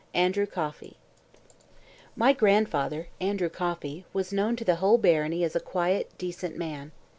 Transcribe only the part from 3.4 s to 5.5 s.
Coffey, was known to the whole barony